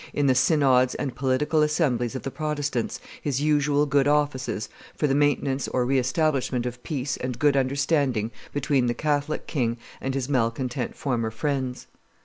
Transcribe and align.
in 0.13 0.25
the 0.25 0.33
synods 0.33 0.95
and 0.95 1.13
political 1.13 1.61
assemblies 1.61 2.15
of 2.15 2.23
the 2.23 2.31
Protestants, 2.31 2.99
his 3.21 3.39
usual 3.39 3.85
good 3.85 4.07
offices 4.07 4.67
for 4.95 5.05
the 5.05 5.13
maintenance 5.13 5.67
or 5.67 5.85
re 5.85 5.99
establishment 5.99 6.65
of 6.65 6.81
peace 6.81 7.17
and 7.17 7.37
good 7.37 7.55
understanding 7.55 8.31
between 8.51 8.87
the 8.87 8.95
Catholic 8.95 9.45
king 9.45 9.77
and 10.01 10.15
his 10.15 10.27
malcontent 10.27 10.95
former 10.95 11.29
friends. 11.29 11.85